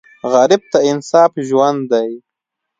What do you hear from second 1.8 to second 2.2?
دی